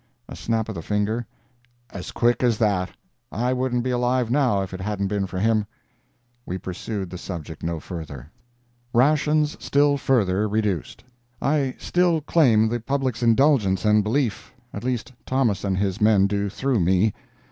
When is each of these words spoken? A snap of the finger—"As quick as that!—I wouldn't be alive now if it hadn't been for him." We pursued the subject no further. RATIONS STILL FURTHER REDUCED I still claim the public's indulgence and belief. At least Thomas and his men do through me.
A 0.27 0.35
snap 0.35 0.67
of 0.67 0.73
the 0.73 0.81
finger—"As 0.81 2.09
quick 2.11 2.41
as 2.41 2.57
that!—I 2.57 3.53
wouldn't 3.53 3.83
be 3.83 3.91
alive 3.91 4.31
now 4.31 4.63
if 4.63 4.73
it 4.73 4.81
hadn't 4.81 5.09
been 5.09 5.27
for 5.27 5.37
him." 5.37 5.67
We 6.43 6.57
pursued 6.57 7.11
the 7.11 7.19
subject 7.19 7.61
no 7.61 7.79
further. 7.79 8.31
RATIONS 8.95 9.57
STILL 9.63 9.97
FURTHER 9.97 10.47
REDUCED 10.49 11.03
I 11.39 11.75
still 11.77 12.19
claim 12.19 12.67
the 12.67 12.79
public's 12.79 13.21
indulgence 13.21 13.85
and 13.85 14.03
belief. 14.03 14.51
At 14.73 14.83
least 14.83 15.13
Thomas 15.23 15.63
and 15.63 15.77
his 15.77 16.01
men 16.01 16.25
do 16.25 16.49
through 16.49 16.79
me. 16.79 17.13